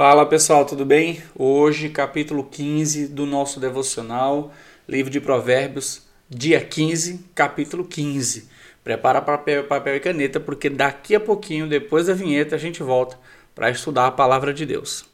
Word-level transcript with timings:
Fala 0.00 0.24
pessoal, 0.24 0.64
tudo 0.64 0.86
bem? 0.86 1.22
Hoje, 1.36 1.90
capítulo 1.90 2.42
15 2.42 3.08
do 3.08 3.26
nosso 3.26 3.60
devocional, 3.60 4.50
livro 4.88 5.10
de 5.10 5.20
Provérbios, 5.20 6.08
dia 6.26 6.58
15, 6.58 7.26
capítulo 7.34 7.84
15. 7.84 8.48
Prepara 8.82 9.20
papel, 9.20 9.64
papel 9.64 9.96
e 9.96 10.00
caneta, 10.00 10.40
porque 10.40 10.70
daqui 10.70 11.14
a 11.14 11.20
pouquinho, 11.20 11.68
depois 11.68 12.06
da 12.06 12.14
vinheta, 12.14 12.54
a 12.54 12.58
gente 12.58 12.82
volta 12.82 13.18
para 13.54 13.68
estudar 13.68 14.06
a 14.06 14.10
palavra 14.10 14.54
de 14.54 14.64
Deus. 14.64 15.04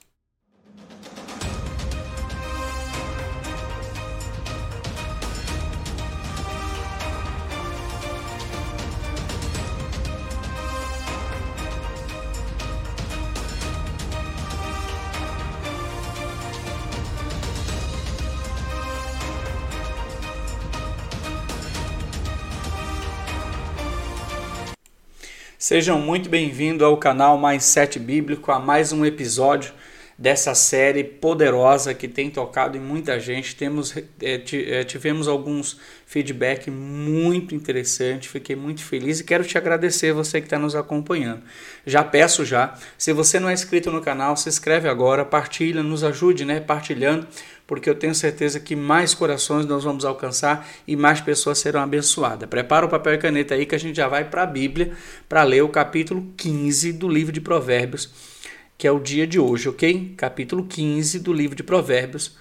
Sejam 25.69 25.99
muito 25.99 26.31
bem-vindos 26.31 26.87
ao 26.87 26.97
canal 26.97 27.37
Mais 27.37 27.65
Sete 27.65 27.99
Bíblico, 27.99 28.53
a 28.53 28.61
mais 28.61 28.93
um 28.93 29.05
episódio 29.05 29.73
dessa 30.19 30.55
série 30.55 31.05
poderosa 31.05 31.93
que 31.93 32.09
tem 32.09 32.31
tocado 32.31 32.77
em 32.77 32.81
muita 32.81 33.21
gente. 33.21 33.55
Temos, 33.55 33.95
é, 34.23 34.85
tivemos 34.85 35.29
alguns 35.29 35.79
feedback 36.07 36.71
muito 36.71 37.55
interessante, 37.55 38.29
fiquei 38.29 38.57
muito 38.57 38.83
feliz 38.83 39.21
e 39.21 39.25
quero 39.25 39.45
te 39.45 39.59
agradecer 39.59 40.13
você 40.13 40.41
que 40.41 40.47
está 40.47 40.59
nos 40.59 40.75
acompanhando. 40.75 41.43
Já 41.85 42.03
peço 42.03 42.45
já, 42.45 42.75
se 42.97 43.13
você 43.13 43.39
não 43.39 43.49
é 43.49 43.53
inscrito 43.53 43.91
no 43.91 44.01
canal, 44.01 44.37
se 44.37 44.49
inscreve 44.49 44.89
agora, 44.89 45.25
partilha, 45.25 45.83
nos 45.83 46.03
ajude, 46.03 46.45
né, 46.45 46.61
partilhando 46.61 47.27
porque 47.67 47.91
eu 47.91 47.95
tenho 47.95 48.15
certeza 48.15 48.61
que 48.61 48.77
mais 48.77 49.13
corações 49.13 49.67
nós 49.67 49.83
vamos 49.83 50.05
alcançar 50.05 50.69
e 50.87 50.95
mais 50.95 51.21
pessoas 51.21 51.59
serão 51.59 51.81
abençoadas. 51.81 52.49
Prepara 52.49 52.87
o 52.87 52.89
papel 52.89 53.15
e 53.15 53.19
caneta 53.19 53.55
aí 53.55 53.67
que 53.67 53.75
a 53.75 53.79
gente 53.79 53.97
já 53.97 54.07
vai 54.07 54.25
para 54.25 54.45
a 54.45 54.47
Bíblia 54.47 54.93
para 55.29 55.43
ler 55.43 55.63
o 55.63 55.69
capítulo 55.69 56.33
15 56.37 56.93
do 56.93 57.09
livro 57.09 57.33
de 57.33 57.41
Provérbios, 57.41 58.36
que 58.79 58.87
é 58.87 58.93
o 58.93 59.01
dia 59.01 59.27
de 59.27 59.39
hoje, 59.39 59.69
ok? 59.69 60.15
Capítulo 60.17 60.65
15 60.65 61.21
do 61.21 61.33
livro 61.33 61.57
de 61.57 61.63
Provérbios. 61.63 62.37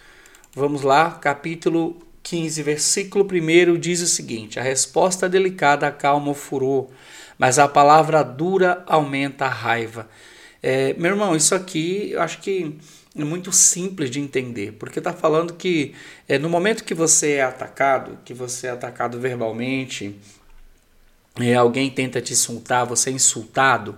Vamos 0.53 0.81
lá, 0.81 1.11
capítulo 1.11 2.02
15, 2.23 2.64
versículo 2.64 3.25
1 3.25 3.78
diz 3.78 4.02
o 4.02 4.08
seguinte: 4.08 4.59
A 4.59 4.63
resposta 4.63 5.30
delicada 5.30 5.88
acalma 5.88 6.31
o 6.31 6.33
furor, 6.33 6.89
mas 7.38 7.59
a 7.59 7.67
palavra 7.67 8.23
dura 8.23 8.83
aumenta 8.88 9.45
a 9.45 9.50
raiva. 9.50 10.09
É, 10.61 10.94
meu 10.95 11.11
irmão, 11.11 11.36
isso 11.36 11.53
aqui 11.53 12.11
eu 12.11 12.22
acho 12.22 12.39
que 12.39 12.78
é 13.17 13.23
muito 13.23 13.52
simples 13.52 14.09
de 14.09 14.19
entender, 14.19 14.73
porque 14.73 15.00
está 15.00 15.13
falando 15.13 15.53
que 15.53 15.94
é, 16.28 16.38
no 16.38 16.50
momento 16.50 16.83
que 16.83 16.94
você 16.94 17.33
é 17.33 17.44
atacado, 17.44 18.17
que 18.25 18.33
você 18.33 18.67
é 18.67 18.72
atacado 18.72 19.19
verbalmente, 19.19 20.19
é, 21.39 21.53
alguém 21.53 21.89
tenta 21.89 22.19
te 22.22 22.33
insultar, 22.33 22.86
você 22.86 23.09
é 23.09 23.13
insultado, 23.13 23.95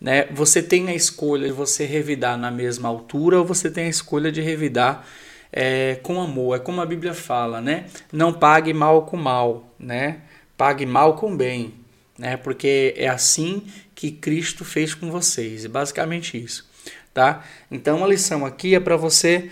né, 0.00 0.26
você 0.30 0.62
tem 0.62 0.88
a 0.88 0.94
escolha 0.94 1.46
de 1.46 1.52
você 1.52 1.84
revidar 1.84 2.38
na 2.38 2.50
mesma 2.50 2.88
altura 2.88 3.38
ou 3.38 3.44
você 3.44 3.70
tem 3.70 3.86
a 3.86 3.90
escolha 3.90 4.32
de 4.32 4.40
revidar 4.40 5.06
é, 5.52 5.96
com 6.02 6.20
amor. 6.20 6.56
É 6.56 6.58
como 6.58 6.80
a 6.80 6.86
Bíblia 6.86 7.12
fala, 7.12 7.60
né? 7.60 7.86
Não 8.12 8.32
pague 8.32 8.72
mal 8.72 9.02
com 9.02 9.16
mal, 9.16 9.74
né? 9.78 10.22
Pague 10.56 10.86
mal 10.86 11.16
com 11.16 11.36
bem, 11.36 11.74
né? 12.18 12.36
Porque 12.36 12.94
é 12.96 13.08
assim 13.08 13.64
que 13.94 14.10
Cristo 14.10 14.64
fez 14.64 14.94
com 14.94 15.10
vocês. 15.10 15.64
É 15.64 15.68
basicamente 15.68 16.42
isso 16.42 16.70
tá? 17.12 17.44
Então 17.70 18.04
a 18.04 18.08
lição 18.08 18.44
aqui 18.46 18.74
é 18.74 18.80
para 18.80 18.96
você 18.96 19.50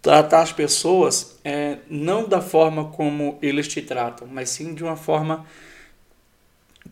tratar 0.00 0.42
as 0.42 0.52
pessoas 0.52 1.38
é, 1.44 1.78
não 1.88 2.28
da 2.28 2.40
forma 2.40 2.86
como 2.86 3.38
eles 3.40 3.68
te 3.68 3.80
tratam, 3.80 4.26
mas 4.26 4.50
sim 4.50 4.74
de 4.74 4.82
uma 4.82 4.96
forma 4.96 5.46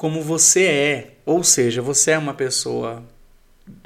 como 0.00 0.22
você 0.22 0.64
é. 0.64 1.16
Ou 1.26 1.44
seja, 1.44 1.82
você 1.82 2.12
é 2.12 2.18
uma 2.18 2.32
pessoa 2.32 3.04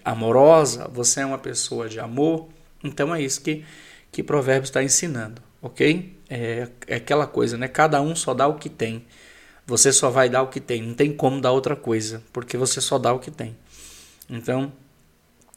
amorosa, 0.04 0.86
você 0.86 1.22
é 1.22 1.26
uma 1.26 1.38
pessoa 1.38 1.88
de 1.88 1.98
amor. 1.98 2.48
Então 2.84 3.12
é 3.12 3.20
isso 3.20 3.40
que, 3.40 3.64
que 4.12 4.22
Provérbios 4.22 4.68
está 4.68 4.80
ensinando, 4.80 5.42
ok? 5.60 6.16
É, 6.30 6.68
é 6.86 6.94
aquela 6.94 7.26
coisa, 7.26 7.58
né? 7.58 7.66
Cada 7.66 8.00
um 8.00 8.14
só 8.14 8.32
dá 8.32 8.46
o 8.46 8.54
que 8.54 8.68
tem. 8.68 9.04
Você 9.66 9.92
só 9.92 10.08
vai 10.08 10.28
dar 10.28 10.42
o 10.42 10.46
que 10.46 10.60
tem. 10.60 10.80
Não 10.82 10.94
tem 10.94 11.12
como 11.12 11.40
dar 11.40 11.50
outra 11.50 11.74
coisa, 11.74 12.22
porque 12.32 12.56
você 12.56 12.80
só 12.80 12.96
dá 12.96 13.12
o 13.12 13.18
que 13.18 13.32
tem. 13.32 13.56
Então, 14.30 14.72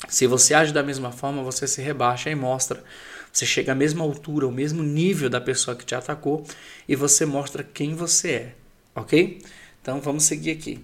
se 0.10 0.26
você 0.26 0.56
age 0.56 0.74
da 0.74 0.82
mesma 0.82 1.12
forma, 1.12 1.44
você 1.44 1.68
se 1.68 1.84
rebaixa 1.84 2.32
e 2.32 2.36
mostra. 2.36 2.84
Você 3.32 3.46
chega 3.46 3.74
à 3.74 3.76
mesma 3.76 4.04
altura, 4.04 4.48
ao 4.48 4.52
mesmo 4.52 4.82
nível 4.82 5.30
da 5.30 5.40
pessoa 5.40 5.78
que 5.78 5.86
te 5.86 5.94
atacou 5.94 6.44
e 6.90 6.96
você 6.96 7.28
mostra 7.28 7.64
quem 7.64 7.94
você 7.94 8.32
é, 8.32 8.56
ok? 8.96 9.40
Então 9.88 10.02
vamos 10.02 10.26
seguir 10.26 10.52
aqui. 10.52 10.84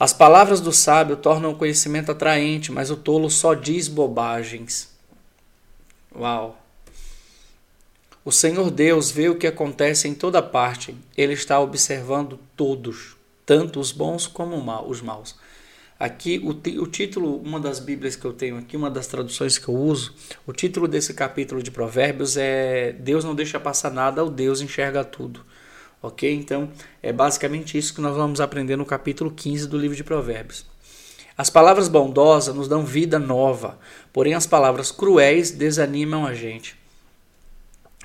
As 0.00 0.14
palavras 0.14 0.62
do 0.62 0.72
sábio 0.72 1.14
tornam 1.14 1.50
o 1.50 1.54
conhecimento 1.54 2.10
atraente, 2.10 2.72
mas 2.72 2.90
o 2.90 2.96
tolo 2.96 3.28
só 3.28 3.52
diz 3.52 3.86
bobagens. 3.86 4.88
Uau! 6.16 6.58
O 8.24 8.32
Senhor 8.32 8.70
Deus 8.70 9.10
vê 9.10 9.28
o 9.28 9.36
que 9.36 9.46
acontece 9.46 10.08
em 10.08 10.14
toda 10.14 10.40
parte. 10.40 10.96
Ele 11.18 11.34
está 11.34 11.60
observando 11.60 12.40
todos, 12.56 13.14
tanto 13.44 13.78
os 13.78 13.92
bons 13.92 14.26
como 14.26 14.56
os 14.88 15.02
maus. 15.02 15.36
Aqui, 16.00 16.38
o, 16.38 16.48
o 16.80 16.86
título, 16.86 17.36
uma 17.36 17.60
das 17.60 17.78
Bíblias 17.78 18.16
que 18.16 18.24
eu 18.24 18.32
tenho 18.32 18.56
aqui, 18.56 18.74
uma 18.74 18.90
das 18.90 19.06
traduções 19.06 19.58
que 19.58 19.68
eu 19.68 19.74
uso, 19.74 20.14
o 20.46 20.52
título 20.54 20.88
desse 20.88 21.12
capítulo 21.12 21.62
de 21.62 21.70
Provérbios 21.70 22.38
é 22.38 22.92
Deus 22.92 23.22
não 23.22 23.34
deixa 23.34 23.60
passar 23.60 23.90
nada, 23.90 24.24
o 24.24 24.30
Deus 24.30 24.62
enxerga 24.62 25.04
tudo. 25.04 25.44
Ok? 26.02 26.32
Então, 26.32 26.70
é 27.02 27.12
basicamente 27.12 27.76
isso 27.76 27.94
que 27.94 28.00
nós 28.00 28.16
vamos 28.16 28.40
aprender 28.40 28.76
no 28.76 28.86
capítulo 28.86 29.30
15 29.30 29.66
do 29.68 29.78
livro 29.78 29.96
de 29.96 30.04
Provérbios. 30.04 30.64
As 31.36 31.50
palavras 31.50 31.88
bondosas 31.88 32.54
nos 32.54 32.68
dão 32.68 32.84
vida 32.84 33.18
nova, 33.18 33.78
porém 34.12 34.34
as 34.34 34.46
palavras 34.46 34.90
cruéis 34.90 35.50
desanimam 35.50 36.26
a 36.26 36.34
gente. 36.34 36.76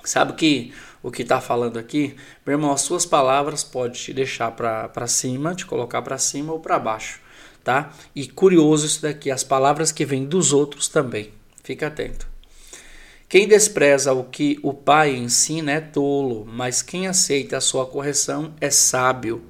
Sabe 0.04 0.34
que 0.34 0.74
o 1.02 1.09
que 1.09 1.22
está 1.22 1.40
falando 1.42 1.78
aqui? 1.78 2.16
Meu 2.46 2.56
irmão, 2.56 2.72
as 2.72 2.81
suas 2.81 3.06
palavras 3.06 3.64
podem 3.64 3.94
te 3.94 4.14
deixar 4.14 4.52
para 4.52 5.08
cima, 5.08 5.56
te 5.56 5.66
colocar 5.66 6.02
para 6.02 6.18
cima 6.18 6.54
ou 6.54 6.60
para 6.60 6.78
baixo 6.78 7.24
tá? 7.64 7.92
E 8.14 8.28
curioso 8.28 8.86
isso 8.86 9.02
daqui, 9.02 9.31
as 9.31 9.44
palavras 9.44 9.92
que 9.92 10.06
vêm 10.06 10.25
dos 10.25 10.52
outros 10.52 10.88
também. 10.88 11.31
Fica 11.64 11.88
atento. 11.88 12.32
Quem 13.33 13.47
despreza 13.47 14.13
o 14.13 14.25
que 14.25 14.59
o 14.61 14.71
pai 14.71 15.16
ensina 15.16 15.71
é 15.71 15.81
tolo, 15.81 16.45
mas 16.45 16.83
quem 16.83 17.07
aceita 17.07 17.57
a 17.57 17.61
sua 17.61 17.83
correção 17.83 18.53
é 18.61 18.69
sábio. 18.69 19.41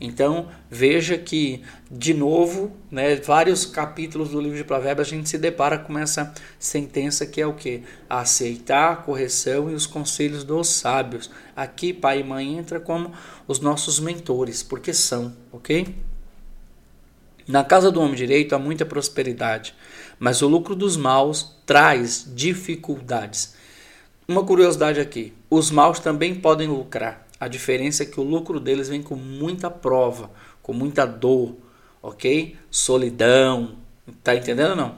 Então, 0.00 0.48
veja 0.70 1.18
que, 1.18 1.62
de 1.90 2.14
novo, 2.14 2.72
né, 2.90 3.16
vários 3.16 3.66
capítulos 3.66 4.30
do 4.30 4.40
livro 4.40 4.56
de 4.56 4.64
Provérbios 4.64 5.06
a 5.06 5.10
gente 5.10 5.28
se 5.28 5.36
depara 5.36 5.76
com 5.76 5.98
essa 5.98 6.32
sentença 6.58 7.26
que 7.26 7.38
é 7.38 7.46
o 7.46 7.52
que? 7.52 7.82
Aceitar 8.08 8.92
a 8.92 8.96
correção 8.96 9.70
e 9.70 9.74
os 9.74 9.86
conselhos 9.86 10.42
dos 10.42 10.68
sábios. 10.68 11.30
Aqui, 11.54 11.92
pai 11.92 12.20
e 12.20 12.24
mãe 12.24 12.56
entra 12.56 12.80
como 12.80 13.12
os 13.46 13.60
nossos 13.60 14.00
mentores, 14.00 14.62
porque 14.62 14.94
são, 14.94 15.36
ok? 15.52 15.94
Na 17.48 17.64
casa 17.64 17.90
do 17.90 17.98
homem 18.02 18.14
direito 18.14 18.54
há 18.54 18.58
muita 18.58 18.84
prosperidade, 18.84 19.74
mas 20.18 20.42
o 20.42 20.48
lucro 20.48 20.76
dos 20.76 20.98
maus 20.98 21.56
traz 21.64 22.30
dificuldades. 22.34 23.54
Uma 24.28 24.44
curiosidade 24.44 25.00
aqui: 25.00 25.32
os 25.48 25.70
maus 25.70 25.98
também 25.98 26.34
podem 26.34 26.68
lucrar. 26.68 27.26
A 27.40 27.48
diferença 27.48 28.02
é 28.02 28.06
que 28.06 28.20
o 28.20 28.22
lucro 28.22 28.60
deles 28.60 28.90
vem 28.90 29.02
com 29.02 29.14
muita 29.14 29.70
prova, 29.70 30.30
com 30.62 30.74
muita 30.74 31.06
dor, 31.06 31.56
ok? 32.02 32.54
Solidão. 32.70 33.76
Tá 34.22 34.34
entendendo 34.34 34.76
não? 34.76 34.96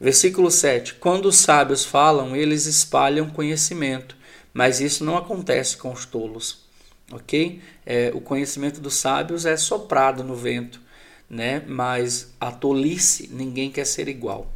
Versículo 0.00 0.50
7: 0.50 0.94
Quando 0.94 1.26
os 1.26 1.36
sábios 1.36 1.84
falam, 1.84 2.34
eles 2.34 2.64
espalham 2.64 3.28
conhecimento, 3.28 4.16
mas 4.54 4.80
isso 4.80 5.04
não 5.04 5.18
acontece 5.18 5.76
com 5.76 5.92
os 5.92 6.06
tolos, 6.06 6.64
ok? 7.12 7.60
É, 7.84 8.10
o 8.14 8.20
conhecimento 8.22 8.80
dos 8.80 8.94
sábios 8.94 9.44
é 9.44 9.58
soprado 9.58 10.24
no 10.24 10.34
vento 10.34 10.88
né? 11.30 11.62
Mas 11.66 12.32
a 12.40 12.50
tolice 12.50 13.30
ninguém 13.32 13.70
quer 13.70 13.86
ser 13.86 14.08
igual. 14.08 14.50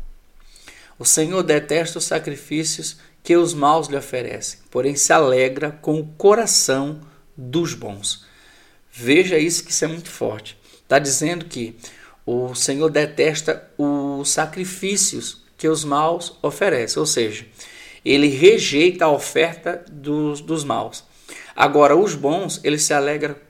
O 0.98 1.04
Senhor 1.04 1.42
detesta 1.42 1.98
os 1.98 2.04
sacrifícios 2.04 2.98
que 3.22 3.36
os 3.36 3.54
maus 3.54 3.88
lhe 3.88 3.96
oferecem, 3.96 4.58
porém 4.70 4.96
se 4.96 5.12
alegra 5.12 5.70
com 5.70 5.98
o 5.98 6.06
coração 6.06 7.00
dos 7.36 7.72
bons. 7.72 8.26
Veja 8.92 9.38
isso 9.38 9.64
que 9.64 9.70
isso 9.70 9.84
é 9.84 9.88
muito 9.88 10.10
forte. 10.10 10.58
Está 10.82 10.98
dizendo 10.98 11.46
que 11.46 11.76
o 12.26 12.54
Senhor 12.54 12.90
detesta 12.90 13.70
os 13.78 14.28
sacrifícios 14.30 15.42
que 15.56 15.68
os 15.68 15.84
maus 15.84 16.36
oferecem, 16.42 17.00
ou 17.00 17.06
seja, 17.06 17.46
ele 18.04 18.28
rejeita 18.28 19.06
a 19.06 19.10
oferta 19.10 19.84
dos, 19.90 20.40
dos 20.40 20.62
maus. 20.62 21.04
Agora, 21.56 21.96
os 21.96 22.14
bons, 22.14 22.60
ele 22.62 22.78
se 22.78 22.92
alegra 22.92 23.40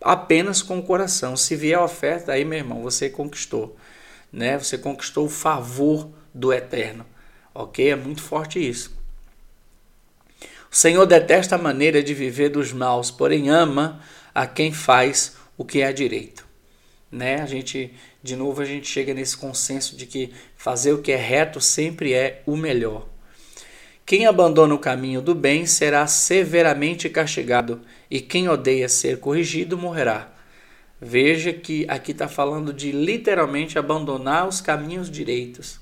apenas 0.00 0.62
com 0.62 0.78
o 0.78 0.82
coração. 0.82 1.36
Se 1.36 1.56
vier 1.56 1.78
a 1.78 1.84
oferta, 1.84 2.32
aí, 2.32 2.44
meu 2.44 2.58
irmão, 2.58 2.82
você 2.82 3.08
conquistou. 3.08 3.76
Né? 4.32 4.58
Você 4.58 4.76
conquistou 4.76 5.26
o 5.26 5.30
favor 5.30 6.10
do 6.32 6.52
eterno. 6.52 7.06
Ok? 7.54 7.88
É 7.88 7.96
muito 7.96 8.22
forte 8.22 8.58
isso. 8.58 8.94
O 10.70 10.76
Senhor 10.76 11.06
detesta 11.06 11.54
a 11.54 11.58
maneira 11.58 12.02
de 12.02 12.12
viver 12.12 12.50
dos 12.50 12.72
maus, 12.72 13.10
porém 13.10 13.48
ama 13.48 14.00
a 14.34 14.46
quem 14.46 14.72
faz 14.72 15.36
o 15.56 15.64
que 15.64 15.80
é 15.80 15.92
direito. 15.92 16.46
Né? 17.10 17.40
A 17.40 17.46
gente, 17.46 17.94
de 18.22 18.36
novo, 18.36 18.60
a 18.60 18.64
gente 18.64 18.86
chega 18.86 19.14
nesse 19.14 19.36
consenso 19.36 19.96
de 19.96 20.04
que 20.04 20.32
fazer 20.56 20.92
o 20.92 21.00
que 21.00 21.12
é 21.12 21.16
reto 21.16 21.60
sempre 21.60 22.12
é 22.12 22.42
o 22.44 22.56
melhor. 22.56 23.06
Quem 24.06 24.24
abandona 24.24 24.72
o 24.72 24.78
caminho 24.78 25.20
do 25.20 25.34
bem 25.34 25.66
será 25.66 26.06
severamente 26.06 27.10
castigado, 27.10 27.80
e 28.08 28.20
quem 28.20 28.48
odeia 28.48 28.88
ser 28.88 29.18
corrigido 29.18 29.76
morrerá. 29.76 30.32
Veja 31.00 31.52
que 31.52 31.84
aqui 31.88 32.12
está 32.12 32.28
falando 32.28 32.72
de 32.72 32.92
literalmente 32.92 33.80
abandonar 33.80 34.46
os 34.46 34.60
caminhos 34.60 35.10
direitos. 35.10 35.80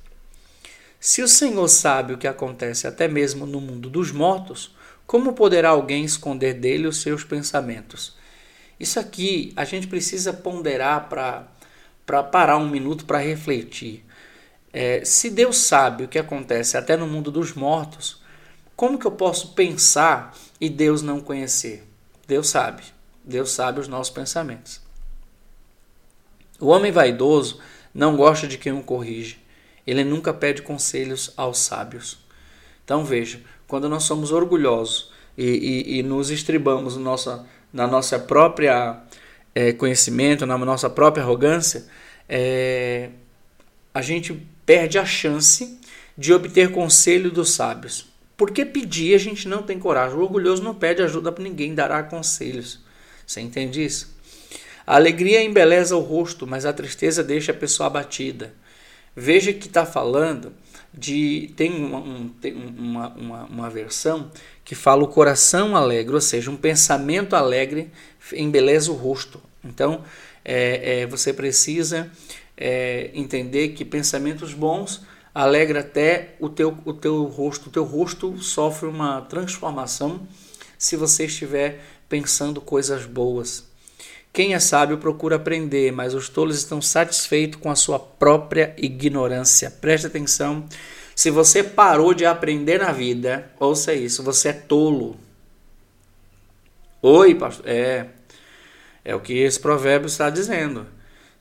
Se 0.99 1.21
o 1.21 1.29
Senhor 1.29 1.69
sabe 1.69 2.15
o 2.15 2.19
que 2.19 2.27
acontece 2.27 2.87
até 2.87 3.07
mesmo 3.07 3.45
no 3.45 3.61
mundo 3.61 3.91
dos 3.91 4.11
mortos, 4.11 4.75
como 5.07 5.35
poderá 5.35 5.69
alguém 5.69 6.03
esconder 6.03 6.55
dele 6.55 6.87
os 6.87 7.03
seus 7.03 7.25
pensamentos? 7.25 8.17
Isso 8.81 8.99
aqui 8.99 9.53
a 9.55 9.67
gente 9.67 9.87
precisa 9.87 10.33
ponderar 10.33 11.11
para 11.11 12.23
parar 12.23 12.57
um 12.57 12.71
minuto 12.71 13.05
para 13.05 13.19
refletir. 13.19 14.03
É, 14.77 15.05
se 15.05 15.31
Deus 15.31 15.59
sabe 15.59 16.03
o 16.03 16.09
que 16.09 16.19
acontece 16.19 16.77
até 16.77 16.97
no 16.97 17.07
mundo 17.07 17.31
dos 17.31 17.53
mortos, 17.53 18.21
como 18.75 18.99
que 18.99 19.07
eu 19.07 19.13
posso 19.13 19.55
pensar 19.55 20.37
e 20.61 20.69
Deus 20.69 21.01
não 21.01 21.21
conhecer? 21.21 21.87
Deus 22.27 22.49
sabe. 22.49 22.83
Deus 23.23 23.53
sabe 23.53 23.79
os 23.79 23.87
nossos 23.87 24.13
pensamentos. 24.13 24.81
O 26.59 26.67
homem 26.67 26.91
vaidoso 26.91 27.61
não 27.95 28.17
gosta 28.17 28.49
de 28.49 28.59
quem 28.59 28.73
o 28.73 28.83
corrige. 28.83 29.39
Ele 29.87 30.03
nunca 30.03 30.35
pede 30.35 30.61
conselhos 30.61 31.33
aos 31.37 31.59
sábios. 31.59 32.19
Então 32.85 33.05
veja, 33.05 33.41
quando 33.69 33.89
nós 33.89 34.03
somos 34.03 34.33
orgulhosos 34.33 35.13
e, 35.39 35.45
e, 35.45 35.99
e 35.99 36.03
nos 36.03 36.31
estribamos 36.31 36.97
no 36.97 37.03
nossa, 37.05 37.47
na 37.73 37.87
nossa 37.87 38.19
própria 38.19 39.01
é, 39.55 39.73
conhecimento, 39.73 40.45
na 40.45 40.59
nossa 40.59 40.91
própria 40.91 41.23
arrogância, 41.23 41.87
é, 42.29 43.11
a 43.95 44.03
gente 44.03 44.53
perde 44.67 44.99
a 44.99 45.05
chance 45.05 45.79
de 46.17 46.33
obter 46.33 46.71
conselho 46.71 47.31
dos 47.31 47.53
sábios. 47.53 48.07
Porque 48.37 48.65
pedir 48.65 49.15
a 49.15 49.19
gente 49.19 49.49
não 49.49 49.63
tem 49.63 49.79
coragem. 49.79 50.17
O 50.17 50.23
orgulhoso 50.23 50.63
não 50.63 50.75
pede 50.75 51.03
ajuda 51.03 51.31
para 51.31 51.45
ninguém, 51.45 51.75
dará 51.75 52.03
conselhos. 52.03 52.81
Você 53.27 53.41
entende 53.41 53.85
isso? 53.85 54.15
A 54.87 54.97
alegria 54.97 55.43
embeleza 55.43 55.97
o 55.97 56.01
rosto, 56.01 56.47
mas 56.47 56.67
a 56.67 56.73
tristeza 56.73 57.23
deixa 57.23 57.53
a 57.53 57.55
pessoa 57.55 57.87
abatida. 57.87 58.53
Veja 59.17 59.53
que 59.53 59.67
está 59.67 59.87
falando 59.87 60.53
de. 60.93 61.53
Tem, 61.57 61.73
uma, 61.73 61.99
um, 61.99 62.29
tem 62.29 62.53
uma, 62.55 63.09
uma, 63.11 63.45
uma 63.45 63.71
versão 63.71 64.31
que 64.65 64.75
fala 64.75 65.05
o 65.05 65.09
coração 65.09 65.77
alegre, 65.77 66.15
ou 66.15 66.21
seja, 66.21 66.51
um 66.51 66.57
pensamento 66.57 67.35
alegre 67.37 67.91
embeleza 68.33 68.91
o 68.91 68.95
rosto. 68.95 69.41
Então, 69.65 70.03
é, 70.45 71.03
é, 71.03 71.07
você 71.07 71.33
precisa 71.33 72.11
é, 72.57 73.11
entender 73.15 73.71
que 73.71 73.85
pensamentos 73.85 74.53
bons 74.53 75.03
alegra 75.35 75.81
até 75.81 76.37
o 76.39 76.49
teu, 76.49 76.79
o 76.85 76.93
teu 76.93 77.25
rosto. 77.25 77.69
O 77.69 77.73
teu 77.73 77.85
rosto 77.85 78.39
sofre 78.39 78.89
uma 78.89 79.23
transformação 79.23 80.27
se 80.79 80.97
você 80.97 81.27
estiver 81.27 81.81
pensando 82.09 82.61
coisas 82.61 83.05
boas. 83.07 83.65
Quem 84.33 84.55
é 84.55 84.59
sábio 84.59 84.99
procura 84.99 85.37
aprender, 85.37 85.93
mas 85.93 86.13
os 86.13 86.29
tolos 86.29 86.57
estão 86.57 86.83
satisfeitos 86.83 87.61
com 87.61 87.71
a 87.71 87.77
sua 87.77 87.99
própria 87.99 88.75
ignorância. 88.77 89.71
Preste 89.71 90.09
atenção. 90.09 90.67
Se 91.15 91.31
você 91.31 91.63
parou 91.63 92.13
de 92.13 92.27
aprender 92.27 92.81
na 92.81 92.91
vida, 92.91 93.51
ouça 93.61 93.95
isso, 93.95 94.23
você 94.25 94.49
é 94.49 94.53
tolo. 94.53 95.17
Oi, 97.01 97.35
pastor. 97.35 97.69
É. 97.69 98.07
É 99.05 99.15
o 99.15 99.21
que 99.21 99.35
esse 99.35 99.61
provérbio 99.61 100.07
está 100.07 100.31
dizendo. 100.31 100.87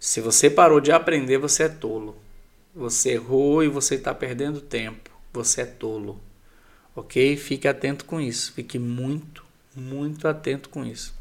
Se 0.04 0.20
você 0.20 0.50
parou 0.50 0.82
de 0.82 0.92
aprender, 0.92 1.38
você 1.38 1.64
é 1.64 1.70
tolo. 1.70 2.18
Você 2.76 3.12
errou 3.12 3.64
e 3.64 3.70
você 3.70 3.96
está 3.96 4.14
perdendo 4.14 4.60
tempo. 4.60 5.10
Você 5.32 5.62
é 5.62 5.66
tolo. 5.66 6.20
Ok? 6.94 7.38
Fique 7.38 7.70
atento 7.70 8.04
com 8.04 8.20
isso. 8.20 8.52
Fique 8.52 8.78
muito, 8.78 9.46
muito 9.74 10.28
atento 10.28 10.68
com 10.68 10.86
isso. 10.86 11.16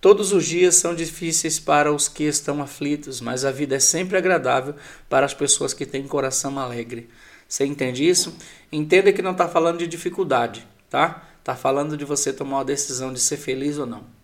Todos 0.00 0.32
os 0.32 0.46
dias 0.46 0.76
são 0.76 0.94
difíceis 0.94 1.60
para 1.60 1.92
os 1.92 2.08
que 2.08 2.24
estão 2.24 2.62
aflitos, 2.62 3.20
mas 3.20 3.44
a 3.44 3.50
vida 3.50 3.76
é 3.76 3.80
sempre 3.80 4.16
agradável 4.16 4.74
para 5.06 5.26
as 5.26 5.34
pessoas 5.34 5.74
que 5.74 5.84
têm 5.84 6.08
coração 6.08 6.58
alegre. 6.58 7.06
Você 7.46 7.66
entende 7.66 8.08
isso? 8.08 8.34
Entenda 8.72 9.12
que 9.12 9.20
não 9.20 9.32
está 9.32 9.46
falando 9.46 9.80
de 9.80 9.86
dificuldade, 9.86 10.66
tá? 10.88 11.28
Está 11.38 11.54
falando 11.54 11.98
de 11.98 12.06
você 12.06 12.32
tomar 12.32 12.56
uma 12.56 12.64
decisão 12.64 13.12
de 13.12 13.20
ser 13.20 13.36
feliz 13.36 13.76
ou 13.76 13.84
não. 13.84 14.17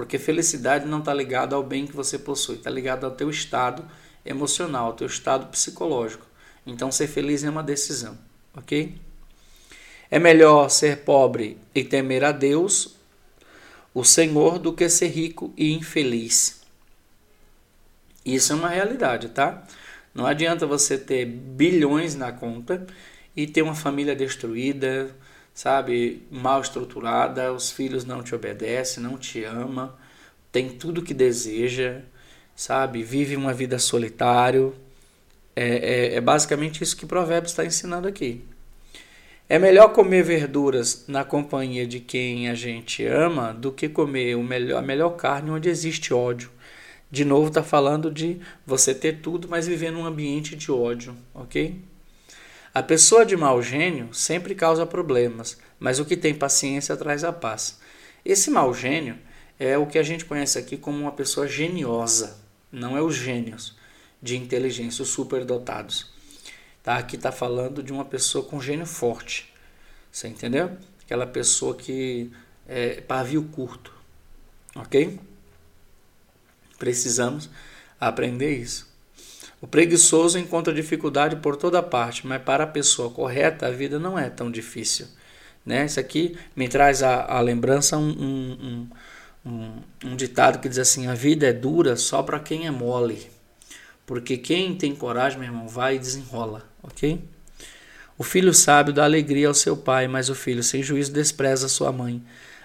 Porque 0.00 0.18
felicidade 0.18 0.86
não 0.86 1.00
está 1.00 1.12
ligada 1.12 1.54
ao 1.54 1.62
bem 1.62 1.86
que 1.86 1.94
você 1.94 2.18
possui, 2.18 2.54
está 2.54 2.70
ligado 2.70 3.04
ao 3.04 3.10
teu 3.10 3.28
estado 3.28 3.84
emocional, 4.24 4.86
ao 4.86 4.92
teu 4.94 5.06
estado 5.06 5.48
psicológico. 5.48 6.26
Então 6.66 6.90
ser 6.90 7.06
feliz 7.06 7.44
é 7.44 7.50
uma 7.50 7.62
decisão, 7.62 8.16
ok? 8.56 8.98
É 10.10 10.18
melhor 10.18 10.70
ser 10.70 11.00
pobre 11.00 11.58
e 11.74 11.84
temer 11.84 12.24
a 12.24 12.32
Deus, 12.32 12.96
o 13.92 14.02
Senhor, 14.02 14.58
do 14.58 14.72
que 14.72 14.88
ser 14.88 15.08
rico 15.08 15.52
e 15.54 15.74
infeliz. 15.74 16.62
Isso 18.24 18.54
é 18.54 18.56
uma 18.56 18.70
realidade, 18.70 19.28
tá? 19.28 19.66
Não 20.14 20.24
adianta 20.24 20.66
você 20.66 20.96
ter 20.96 21.26
bilhões 21.26 22.14
na 22.14 22.32
conta 22.32 22.86
e 23.36 23.46
ter 23.46 23.60
uma 23.60 23.74
família 23.74 24.16
destruída, 24.16 25.14
sabe, 25.60 26.22
mal 26.30 26.62
estruturada, 26.62 27.52
os 27.52 27.70
filhos 27.70 28.02
não 28.06 28.22
te 28.22 28.34
obedecem, 28.34 29.02
não 29.02 29.18
te 29.18 29.44
ama, 29.44 29.94
tem 30.50 30.70
tudo 30.70 31.02
que 31.02 31.12
deseja, 31.12 32.00
sabe? 32.56 33.02
Vive 33.02 33.36
uma 33.36 33.52
vida 33.52 33.78
solitário. 33.78 34.74
É, 35.54 35.66
é, 35.66 36.14
é 36.14 36.20
basicamente 36.22 36.82
isso 36.82 36.96
que 36.96 37.04
o 37.04 37.06
provérbio 37.06 37.46
está 37.46 37.62
ensinando 37.62 38.08
aqui. 38.08 38.42
É 39.50 39.58
melhor 39.58 39.92
comer 39.92 40.22
verduras 40.22 41.04
na 41.06 41.24
companhia 41.24 41.86
de 41.86 42.00
quem 42.00 42.48
a 42.48 42.54
gente 42.54 43.04
ama 43.04 43.52
do 43.52 43.70
que 43.70 43.86
comer 43.86 44.36
o 44.36 44.42
melhor, 44.42 44.78
a 44.78 44.82
melhor 44.82 45.10
carne 45.10 45.50
onde 45.50 45.68
existe 45.68 46.14
ódio. 46.14 46.50
De 47.10 47.22
novo, 47.22 47.48
está 47.48 47.62
falando 47.62 48.10
de 48.10 48.40
você 48.64 48.94
ter 48.94 49.20
tudo, 49.20 49.46
mas 49.46 49.66
viver 49.66 49.90
num 49.90 50.06
ambiente 50.06 50.56
de 50.56 50.72
ódio, 50.72 51.14
ok? 51.34 51.82
A 52.72 52.84
pessoa 52.84 53.26
de 53.26 53.36
mau 53.36 53.60
gênio 53.60 54.14
sempre 54.14 54.54
causa 54.54 54.86
problemas, 54.86 55.58
mas 55.78 55.98
o 55.98 56.04
que 56.04 56.16
tem 56.16 56.32
paciência 56.32 56.96
traz 56.96 57.24
a 57.24 57.32
paz. 57.32 57.80
Esse 58.24 58.48
mau 58.48 58.72
gênio 58.72 59.18
é 59.58 59.76
o 59.76 59.86
que 59.86 59.98
a 59.98 60.04
gente 60.04 60.24
conhece 60.24 60.56
aqui 60.56 60.76
como 60.76 60.98
uma 60.98 61.10
pessoa 61.10 61.48
geniosa, 61.48 62.38
não 62.70 62.96
é 62.96 63.02
os 63.02 63.16
gênios 63.16 63.76
de 64.22 64.36
inteligência, 64.36 65.02
os 65.02 65.08
superdotados. 65.08 66.12
Tá? 66.80 66.96
Aqui 66.96 67.16
está 67.16 67.32
falando 67.32 67.82
de 67.82 67.92
uma 67.92 68.04
pessoa 68.04 68.44
com 68.44 68.60
gênio 68.60 68.86
forte. 68.86 69.52
Você 70.12 70.28
entendeu? 70.28 70.76
Aquela 71.04 71.26
pessoa 71.26 71.74
que 71.74 72.30
é 72.68 73.00
pavio 73.00 73.42
curto. 73.44 73.92
Ok? 74.76 75.18
Precisamos 76.78 77.50
aprender 77.98 78.56
isso. 78.56 78.89
O 79.60 79.66
preguiçoso 79.66 80.38
encontra 80.38 80.72
dificuldade 80.72 81.36
por 81.36 81.56
toda 81.56 81.82
parte, 81.82 82.26
mas 82.26 82.42
para 82.42 82.64
a 82.64 82.66
pessoa 82.66 83.10
correta 83.10 83.66
a 83.66 83.70
vida 83.70 83.98
não 83.98 84.18
é 84.18 84.30
tão 84.30 84.50
difícil. 84.50 85.06
Né? 85.64 85.84
Isso 85.84 86.00
aqui 86.00 86.36
me 86.56 86.68
traz 86.68 87.02
a, 87.02 87.24
a 87.24 87.40
lembrança 87.40 87.98
um, 87.98 88.08
um, 88.08 88.52
um 88.62 88.88
um, 89.44 90.16
ditado 90.16 90.60
que 90.60 90.68
diz 90.68 90.78
assim: 90.78 91.06
a 91.06 91.14
vida 91.14 91.46
é 91.46 91.52
dura 91.52 91.96
só 91.96 92.22
para 92.22 92.38
quem 92.38 92.66
é 92.66 92.70
mole. 92.70 93.30
Porque 94.06 94.36
quem 94.36 94.74
tem 94.74 94.94
coragem, 94.94 95.38
meu 95.38 95.48
irmão, 95.48 95.68
vai 95.68 95.96
e 95.96 95.98
desenrola, 95.98 96.68
ok? 96.82 97.22
O 98.18 98.24
filho 98.24 98.52
sábio 98.52 98.92
dá 98.92 99.04
alegria 99.04 99.48
ao 99.48 99.54
seu 99.54 99.76
pai, 99.76 100.08
mas 100.08 100.28
o 100.28 100.34
filho 100.34 100.62
sem 100.62 100.82
juízo 100.82 101.12
despreza 101.12 101.68
sua 101.68 101.92
mãe. 101.92 102.22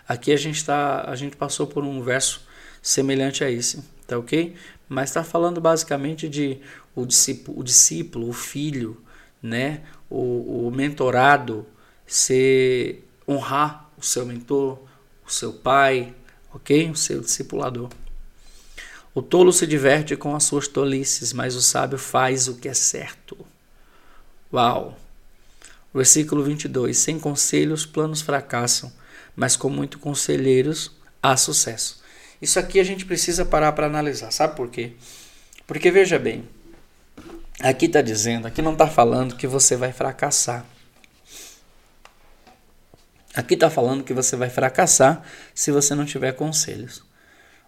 Aqui 0.08 0.32
a 0.32 0.38
gente 0.38 0.66
tá, 0.66 1.06
a 1.08 1.16
gente 1.16 1.38
passou 1.38 1.68
por 1.68 1.84
um 1.84 2.02
verso 2.02 2.42
semelhante 2.82 3.44
a 3.44 3.50
esse, 3.50 3.84
tá 4.08 4.18
ok? 4.18 4.56
Mas 4.88 5.10
está 5.10 5.24
falando 5.24 5.60
basicamente 5.60 6.30
de 6.30 6.60
o 6.96 7.06
discípulo, 7.06 7.60
o, 7.60 7.64
discípulo, 7.64 8.30
o 8.30 8.34
filho, 8.34 9.02
né? 9.42 9.82
O, 10.10 10.68
o 10.68 10.72
mentorado, 10.72 11.66
ser 12.06 13.08
honrar 13.28 13.90
o 13.98 14.04
seu 14.04 14.26
mentor, 14.26 14.80
o 15.26 15.32
seu 15.32 15.54
pai, 15.54 16.14
ok? 16.54 16.92
O 16.92 16.96
seu 16.96 17.22
discipulador. 17.22 17.90
O 19.14 19.22
tolo 19.22 19.54
se 19.54 19.66
diverte 19.66 20.16
com 20.16 20.36
as 20.36 20.44
suas 20.44 20.68
tolices, 20.68 21.32
mas 21.32 21.56
o 21.56 21.62
sábio 21.62 21.98
faz 21.98 22.48
o 22.48 22.56
que 22.56 22.68
é 22.68 22.74
certo. 22.74 23.38
Uau! 24.52 25.00
Versículo 25.94 26.44
22. 26.44 26.98
Sem 26.98 27.18
conselhos, 27.18 27.86
planos 27.86 28.22
fracassam, 28.22 28.92
mas 29.34 29.56
com 29.56 29.70
muito 29.70 29.98
conselheiros 30.00 30.92
há 31.24 31.38
sucesso. 31.38 32.04
Isso 32.46 32.60
aqui 32.60 32.80
a 32.80 32.84
gente 32.84 33.06
precisa 33.06 33.44
parar 33.44 33.72
para 33.72 33.88
analisar. 33.88 34.32
Sabe 34.32 34.56
por 34.56 34.70
quê? 34.70 34.94
Porque 35.68 35.90
veja 35.90 36.20
bem, 36.20 36.48
Aqui 37.60 37.86
está 37.86 38.02
dizendo, 38.02 38.48
aqui 38.48 38.62
não 38.62 38.74
está 38.74 38.86
falando 38.86 39.38
que 39.38 39.48
você 39.48 39.78
vai 39.78 39.94
fracassar. 39.94 40.66
Aqui 43.34 43.54
está 43.54 43.70
falando 43.70 44.04
que 44.04 44.14
você 44.14 44.36
vai 44.36 44.50
fracassar 44.50 45.24
se 45.54 45.72
você 45.72 45.96
não 45.96 46.06
tiver 46.06 46.34
conselhos, 46.34 47.04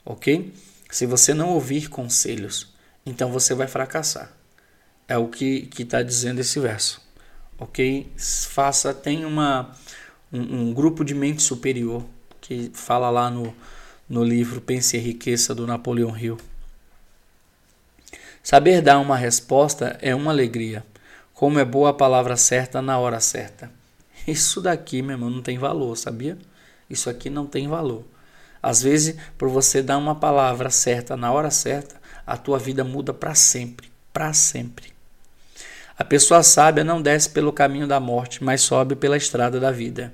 ok? 0.05 0.53
Se 0.89 1.05
você 1.05 1.33
não 1.33 1.49
ouvir 1.49 1.89
conselhos, 1.89 2.73
então 3.05 3.31
você 3.31 3.53
vai 3.53 3.67
fracassar. 3.67 4.31
É 5.07 5.17
o 5.17 5.27
que 5.27 5.69
está 5.79 6.01
dizendo 6.01 6.41
esse 6.41 6.59
verso, 6.59 7.01
ok? 7.57 8.11
Faça, 8.17 8.93
tem 8.93 9.23
uma, 9.23 9.73
um, 10.31 10.61
um, 10.61 10.73
grupo 10.73 11.03
de 11.03 11.15
mente 11.15 11.41
superior 11.41 12.05
que 12.41 12.71
fala 12.73 13.09
lá 13.09 13.29
no, 13.29 13.55
no 14.09 14.23
livro 14.23 14.61
Pense 14.61 14.95
em 14.95 15.01
Riqueza 15.01 15.53
do 15.53 15.67
Napoleão 15.67 16.17
Hill. 16.17 16.37
Saber 18.41 18.81
dar 18.81 18.99
uma 18.99 19.17
resposta 19.17 19.97
é 20.01 20.15
uma 20.15 20.31
alegria, 20.31 20.85
como 21.33 21.59
é 21.59 21.65
boa 21.65 21.89
a 21.89 21.93
palavra 21.93 22.37
certa 22.37 22.81
na 22.81 22.97
hora 22.97 23.19
certa. 23.19 23.69
Isso 24.25 24.61
daqui, 24.61 25.01
meu 25.01 25.15
irmão, 25.15 25.29
não 25.29 25.41
tem 25.41 25.57
valor, 25.57 25.95
sabia? 25.97 26.37
Isso 26.89 27.09
aqui 27.09 27.29
não 27.29 27.45
tem 27.45 27.67
valor. 27.67 28.05
Às 28.63 28.81
vezes, 28.81 29.15
por 29.37 29.49
você 29.49 29.81
dar 29.81 29.97
uma 29.97 30.15
palavra 30.15 30.69
certa 30.69 31.17
na 31.17 31.31
hora 31.31 31.51
certa, 31.51 31.95
a 32.25 32.37
tua 32.37 32.57
vida 32.57 32.83
muda 32.83 33.13
para 33.13 33.35
sempre, 33.35 33.91
para 34.13 34.33
sempre. 34.33 34.93
A 35.97 36.03
pessoa 36.03 36.43
sábia 36.43 36.83
não 36.83 37.01
desce 37.01 37.29
pelo 37.29 37.51
caminho 37.51 37.87
da 37.87 37.99
morte, 37.99 38.43
mas 38.43 38.61
sobe 38.61 38.95
pela 38.95 39.17
estrada 39.17 39.59
da 39.59 39.71
vida. 39.71 40.13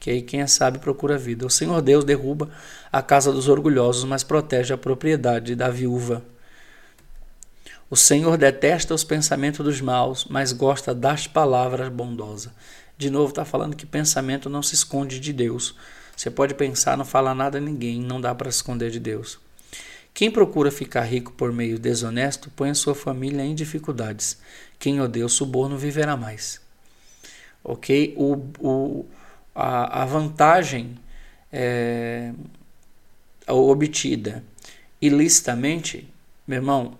Que 0.00 0.22
quem 0.22 0.40
é 0.40 0.46
sábio 0.46 0.80
procura 0.80 1.16
a 1.16 1.18
vida. 1.18 1.46
O 1.46 1.50
Senhor 1.50 1.82
Deus 1.82 2.04
derruba 2.04 2.48
a 2.92 3.02
casa 3.02 3.32
dos 3.32 3.48
orgulhosos, 3.48 4.04
mas 4.04 4.22
protege 4.22 4.72
a 4.72 4.78
propriedade 4.78 5.54
da 5.54 5.68
viúva. 5.68 6.22
O 7.90 7.96
Senhor 7.96 8.36
detesta 8.36 8.94
os 8.94 9.02
pensamentos 9.02 9.64
dos 9.64 9.80
maus, 9.80 10.26
mas 10.28 10.52
gosta 10.52 10.94
das 10.94 11.26
palavras 11.26 11.88
bondosas. 11.88 12.52
De 12.98 13.10
novo, 13.10 13.30
está 13.30 13.44
falando 13.44 13.76
que 13.76 13.86
pensamento 13.86 14.50
não 14.50 14.62
se 14.62 14.74
esconde 14.74 15.18
de 15.18 15.32
Deus. 15.32 15.74
Você 16.14 16.30
pode 16.30 16.54
pensar, 16.54 16.96
não 16.96 17.04
falar 17.04 17.34
nada 17.34 17.58
a 17.58 17.60
ninguém, 17.60 18.00
não 18.00 18.20
dá 18.20 18.34
para 18.34 18.48
esconder 18.48 18.90
de 18.90 19.00
Deus. 19.00 19.38
Quem 20.12 20.30
procura 20.30 20.70
ficar 20.70 21.02
rico 21.02 21.32
por 21.32 21.52
meio 21.52 21.78
desonesto 21.78 22.50
põe 22.50 22.70
a 22.70 22.74
sua 22.74 22.94
família 22.94 23.44
em 23.44 23.54
dificuldades. 23.54 24.36
Quem 24.78 25.00
odeia 25.00 25.24
o 25.24 25.28
suborno 25.28 25.78
viverá 25.78 26.16
mais. 26.16 26.60
Ok? 27.62 28.14
O, 28.16 28.34
o, 28.58 29.06
a, 29.58 30.02
a 30.02 30.04
vantagem 30.04 30.96
é, 31.52 32.32
obtida 33.48 34.44
ilicitamente, 35.02 36.08
meu 36.46 36.58
irmão, 36.58 36.98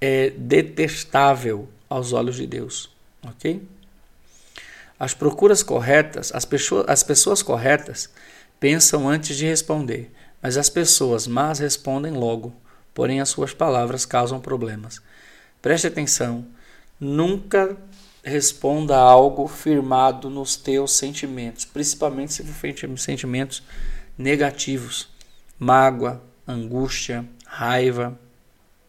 é 0.00 0.30
detestável 0.30 1.68
aos 1.88 2.12
olhos 2.12 2.36
de 2.36 2.46
Deus. 2.46 2.88
Ok? 3.24 3.60
As 4.98 5.14
procuras 5.14 5.64
corretas, 5.64 6.32
as 6.32 6.44
pessoas, 6.44 6.86
as 6.88 7.02
pessoas 7.02 7.42
corretas 7.42 8.08
pensam 8.60 9.08
antes 9.08 9.36
de 9.36 9.44
responder, 9.44 10.10
mas 10.40 10.56
as 10.56 10.70
pessoas 10.70 11.26
más 11.26 11.58
respondem 11.58 12.12
logo, 12.12 12.54
porém 12.94 13.20
as 13.20 13.30
suas 13.30 13.52
palavras 13.52 14.06
causam 14.06 14.40
problemas. 14.40 15.02
Preste 15.60 15.88
atenção, 15.88 16.46
nunca 17.00 17.76
responda 18.26 18.96
algo 18.96 19.46
firmado 19.46 20.28
nos 20.28 20.56
teus 20.56 20.92
sentimentos, 20.92 21.64
principalmente 21.64 22.32
se 22.32 22.42
for 22.42 22.98
sentimentos 22.98 23.62
negativos, 24.18 25.08
mágoa, 25.56 26.20
angústia, 26.46 27.24
raiva, 27.46 28.18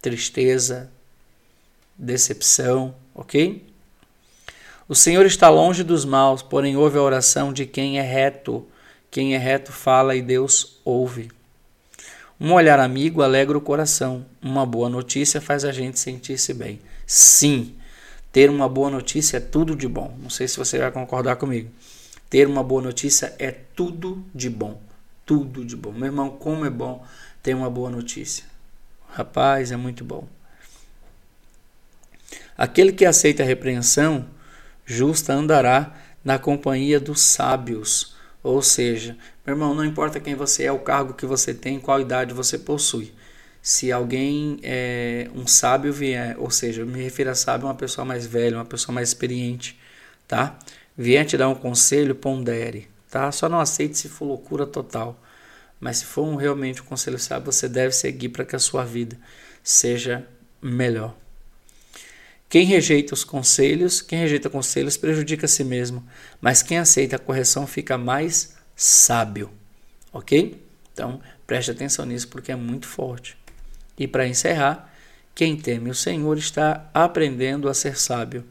tristeza, 0.02 0.90
decepção, 1.96 2.96
ok? 3.14 3.64
O 4.90 4.96
Senhor 4.96 5.26
está 5.26 5.50
longe 5.50 5.84
dos 5.84 6.04
maus, 6.04 6.42
porém 6.42 6.76
ouve 6.76 6.98
a 6.98 7.02
oração 7.02 7.54
de 7.54 7.66
quem 7.66 8.00
é 8.00 8.02
reto. 8.02 8.66
Quem 9.12 9.36
é 9.36 9.38
reto 9.38 9.72
fala 9.72 10.16
e 10.16 10.22
Deus 10.22 10.80
ouve. 10.84 11.30
Um 12.40 12.54
olhar 12.54 12.80
amigo 12.80 13.22
alegra 13.22 13.58
o 13.58 13.62
coração. 13.62 14.26
Uma 14.42 14.66
boa 14.66 14.90
notícia 14.90 15.42
faz 15.42 15.66
a 15.66 15.72
gente 15.72 16.00
sentir-se 16.00 16.54
bem. 16.54 16.80
Sim, 17.06 17.76
ter 18.38 18.52
uma 18.52 18.70
boa 18.70 18.92
notícia 18.92 19.38
é 19.38 19.40
tudo 19.40 19.76
de 19.76 19.88
bom. 19.88 20.16
Não 20.22 20.30
sei 20.30 20.48
se 20.48 20.58
você 20.58 20.78
vai 20.78 20.92
concordar 20.92 21.38
comigo. 21.38 21.72
Ter 22.30 22.46
uma 22.46 22.62
boa 22.62 22.84
notícia 22.84 23.34
é 23.40 23.50
tudo 23.50 24.24
de 24.32 24.48
bom. 24.48 24.80
Tudo 25.26 25.66
de 25.66 25.76
bom. 25.76 25.92
Meu 25.92 26.06
irmão, 26.06 26.30
como 26.30 26.64
é 26.64 26.70
bom 26.70 27.04
ter 27.42 27.56
uma 27.56 27.68
boa 27.68 27.90
notícia. 27.90 28.46
Rapaz, 29.10 29.72
é 29.72 29.76
muito 29.76 30.04
bom. 30.04 30.28
Aquele 32.56 32.92
que 32.92 33.06
aceita 33.06 33.42
a 33.42 33.46
repreensão 33.48 34.28
justa 34.86 35.34
andará 35.34 35.96
na 36.24 36.38
companhia 36.38 37.00
dos 37.00 37.22
sábios. 37.22 38.16
Ou 38.44 38.62
seja, 38.62 39.18
meu 39.44 39.56
irmão, 39.56 39.74
não 39.74 39.84
importa 39.84 40.20
quem 40.20 40.36
você 40.36 40.66
é, 40.66 40.72
o 40.72 40.78
cargo 40.78 41.16
que 41.16 41.26
você 41.26 41.56
tem, 41.56 41.80
qual 41.80 42.00
idade 42.00 42.36
você 42.36 42.60
possui. 42.60 43.12
Se 43.68 43.92
alguém, 43.92 44.62
é, 44.64 45.30
um 45.36 45.46
sábio 45.46 45.92
vier, 45.92 46.38
ou 46.40 46.50
seja, 46.50 46.86
me 46.86 47.04
refiro 47.04 47.32
a 47.32 47.36
sábio 47.36 47.68
uma 47.68 47.76
pessoa 47.76 48.06
mais 48.06 48.26
velha, 48.26 48.56
uma 48.56 48.64
pessoa 48.64 48.96
mais 48.96 49.10
experiente, 49.10 49.78
tá? 50.26 50.58
Vier 50.98 51.26
te 51.26 51.36
dar 51.36 51.50
um 51.50 51.54
conselho, 51.54 52.16
pondere, 52.16 52.88
tá? 53.12 53.30
Só 53.30 53.50
não 53.50 53.60
aceite 53.60 53.98
se 53.98 54.08
for 54.08 54.24
loucura 54.24 54.66
total. 54.66 55.22
Mas 55.82 55.98
se 55.98 56.06
for 56.06 56.22
um, 56.22 56.38
realmente 56.38 56.82
um 56.82 56.86
conselho 56.86 57.20
sábio, 57.20 57.52
você 57.52 57.68
deve 57.68 57.94
seguir 57.94 58.30
para 58.30 58.46
que 58.46 58.56
a 58.56 58.60
sua 58.60 58.86
vida 58.86 59.20
seja 59.62 60.26
melhor. 60.62 61.14
Quem 62.48 62.66
rejeita 62.66 63.14
os 63.14 63.26
conselhos, 63.26 64.02
quem 64.02 64.20
rejeita 64.20 64.50
conselhos 64.50 64.96
prejudica 64.96 65.46
a 65.46 65.50
si 65.50 65.66
mesmo, 65.66 66.08
mas 66.40 66.64
quem 66.64 66.78
aceita 66.78 67.18
a 67.18 67.20
correção 67.20 67.68
fica 67.68 67.98
mais 67.98 68.56
sábio. 68.78 69.52
Ok? 70.14 70.58
Então, 70.94 71.20
preste 71.46 71.70
atenção 71.70 72.06
nisso 72.06 72.30
porque 72.30 72.54
é 72.54 72.56
muito 72.56 72.88
forte. 72.88 73.36
E 73.98 74.08
para 74.08 74.28
encerrar, 74.28 74.94
quem 75.34 75.56
teme 75.56 75.90
o 75.90 75.96
Senhor 75.96 76.38
está 76.38 76.90
aprendendo 76.94 77.70
a 77.70 77.74
ser 77.74 77.98
sábio. 77.98 78.44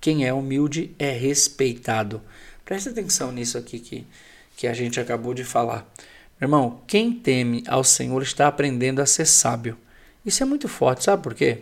Quem 0.00 0.26
é 0.26 0.32
humilde 0.32 0.94
é 0.98 1.10
respeitado. 1.10 2.20
Preste 2.64 2.88
atenção 2.88 3.32
nisso 3.32 3.58
aqui 3.58 3.78
que, 3.78 4.06
que 4.56 4.66
a 4.66 4.72
gente 4.72 4.98
acabou 5.00 5.34
de 5.34 5.44
falar. 5.44 5.90
Meu 6.40 6.46
irmão, 6.46 6.82
quem 6.86 7.12
teme 7.12 7.62
ao 7.66 7.84
Senhor 7.84 8.22
está 8.22 8.48
aprendendo 8.48 9.00
a 9.00 9.06
ser 9.06 9.26
sábio. 9.26 9.78
Isso 10.24 10.42
é 10.42 10.46
muito 10.46 10.68
forte, 10.68 11.04
sabe 11.04 11.22
por 11.22 11.34
quê? 11.34 11.60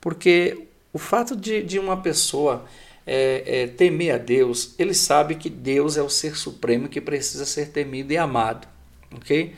Porque 0.00 0.66
o 0.92 0.98
fato 0.98 1.36
de, 1.36 1.62
de 1.62 1.78
uma 1.78 1.96
pessoa 1.98 2.64
é, 3.06 3.62
é, 3.62 3.66
temer 3.66 4.14
a 4.14 4.18
Deus, 4.18 4.74
ele 4.78 4.94
sabe 4.94 5.34
que 5.34 5.50
Deus 5.50 5.96
é 5.96 6.02
o 6.02 6.08
ser 6.08 6.36
supremo 6.36 6.88
que 6.88 7.00
precisa 7.00 7.44
ser 7.44 7.70
temido 7.70 8.12
e 8.12 8.16
amado, 8.16 8.66
ok? 9.14 9.54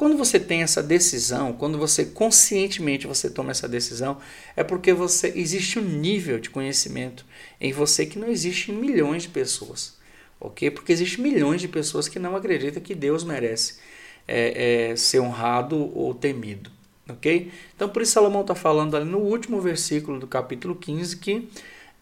Quando 0.00 0.16
você 0.16 0.40
tem 0.40 0.62
essa 0.62 0.82
decisão, 0.82 1.52
quando 1.52 1.76
você 1.76 2.06
conscientemente 2.06 3.06
você 3.06 3.28
toma 3.28 3.50
essa 3.50 3.68
decisão, 3.68 4.16
é 4.56 4.64
porque 4.64 4.94
você 4.94 5.30
existe 5.36 5.78
um 5.78 5.82
nível 5.82 6.40
de 6.40 6.48
conhecimento 6.48 7.26
em 7.60 7.70
você 7.70 8.06
que 8.06 8.18
não 8.18 8.26
existe 8.26 8.72
em 8.72 8.74
milhões 8.74 9.24
de 9.24 9.28
pessoas, 9.28 9.98
ok? 10.40 10.70
Porque 10.70 10.90
existe 10.90 11.20
milhões 11.20 11.60
de 11.60 11.68
pessoas 11.68 12.08
que 12.08 12.18
não 12.18 12.34
acreditam 12.34 12.82
que 12.82 12.94
Deus 12.94 13.24
merece 13.24 13.78
é, 14.26 14.92
é 14.92 14.96
ser 14.96 15.20
honrado 15.20 15.76
ou 15.76 16.14
temido 16.14 16.70
ok? 17.06 17.52
Então, 17.76 17.86
por 17.90 18.00
isso 18.00 18.12
Salomão 18.12 18.40
está 18.40 18.54
falando 18.54 18.96
ali 18.96 19.04
no 19.04 19.18
último 19.18 19.60
versículo 19.60 20.18
do 20.18 20.26
capítulo 20.26 20.76
15 20.76 21.18
que 21.18 21.46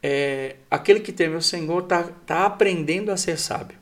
é, 0.00 0.55
aquele 0.71 1.00
que 1.00 1.11
teme 1.11 1.35
o 1.35 1.43
Senhor 1.43 1.83
está 1.83 2.05
tá 2.05 2.47
aprendendo 2.47 3.11
a 3.11 3.17
ser 3.17 3.37
sábio, 3.37 3.76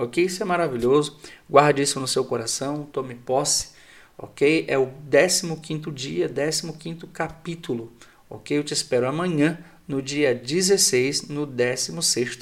ok? 0.00 0.24
Isso 0.24 0.42
é 0.42 0.46
maravilhoso, 0.46 1.18
guarde 1.48 1.82
isso 1.82 2.00
no 2.00 2.08
seu 2.08 2.24
coração, 2.24 2.84
tome 2.84 3.14
posse, 3.14 3.72
ok? 4.16 4.64
É 4.66 4.78
o 4.78 4.90
15 5.06 5.90
dia, 5.92 6.28
15 6.28 7.06
capítulo, 7.12 7.92
ok? 8.28 8.56
Eu 8.56 8.64
te 8.64 8.72
espero 8.72 9.06
amanhã, 9.06 9.58
no 9.86 10.00
dia 10.00 10.34
16, 10.34 11.28
no 11.28 11.44
16 11.44 12.38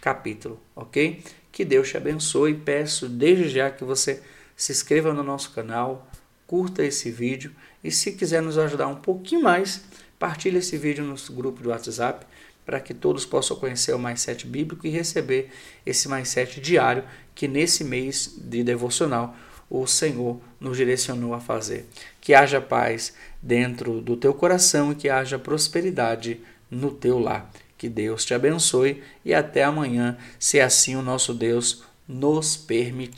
capítulo, 0.00 0.60
ok? 0.76 1.22
Que 1.50 1.64
Deus 1.64 1.88
te 1.88 1.96
abençoe. 1.96 2.54
Peço 2.54 3.08
desde 3.08 3.48
já 3.48 3.70
que 3.70 3.82
você 3.82 4.22
se 4.54 4.70
inscreva 4.70 5.12
no 5.12 5.22
nosso 5.22 5.50
canal, 5.50 6.08
curta 6.46 6.84
esse 6.84 7.10
vídeo 7.10 7.52
e 7.82 7.90
se 7.90 8.12
quiser 8.12 8.42
nos 8.42 8.58
ajudar 8.58 8.86
um 8.86 8.96
pouquinho 8.96 9.42
mais, 9.42 9.82
partilhe 10.18 10.58
esse 10.58 10.76
vídeo 10.76 11.02
no 11.02 11.16
grupo 11.34 11.62
do 11.62 11.70
WhatsApp 11.70 12.26
para 12.64 12.80
que 12.80 12.94
todos 12.94 13.24
possam 13.24 13.56
conhecer 13.56 13.94
o 13.94 13.98
Mais 13.98 14.20
7 14.20 14.46
Bíblico 14.46 14.86
e 14.86 14.90
receber 14.90 15.50
esse 15.84 16.08
Mais 16.08 16.28
7 16.28 16.60
diário 16.60 17.04
que 17.34 17.48
nesse 17.48 17.84
mês 17.84 18.34
de 18.38 18.62
devocional 18.62 19.36
o 19.68 19.86
Senhor 19.86 20.40
nos 20.58 20.76
direcionou 20.76 21.32
a 21.32 21.40
fazer. 21.40 21.86
Que 22.20 22.34
haja 22.34 22.60
paz 22.60 23.14
dentro 23.40 24.00
do 24.00 24.16
teu 24.16 24.34
coração 24.34 24.92
e 24.92 24.96
que 24.96 25.08
haja 25.08 25.38
prosperidade 25.38 26.40
no 26.70 26.90
teu 26.90 27.18
lar. 27.18 27.50
Que 27.78 27.88
Deus 27.88 28.24
te 28.24 28.34
abençoe 28.34 29.02
e 29.24 29.32
até 29.32 29.64
amanhã, 29.64 30.18
se 30.38 30.60
assim 30.60 30.96
o 30.96 31.02
nosso 31.02 31.32
Deus 31.32 31.82
nos 32.06 32.56
permitir. 32.56 33.08